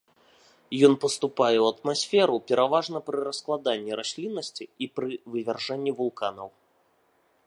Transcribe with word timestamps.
Ён 0.87 0.93
паступае 1.03 1.57
ў 1.63 1.65
атмасферу 1.73 2.35
пераважна 2.51 2.97
пры 3.09 3.19
раскладанні 3.29 3.97
расліннасці 4.01 4.65
і 4.87 4.91
пры 4.99 5.11
вывяржэнні 5.35 5.91
вулканаў. 6.01 6.49